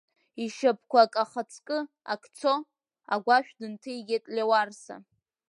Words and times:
Ишьапқәа 0.43 0.99
ак 1.05 1.13
ахаҵкы 1.23 1.77
ак 2.13 2.23
цо, 2.37 2.53
агәашә 3.13 3.51
дынҭигеит 3.59 4.25
Леуарса. 4.35 4.95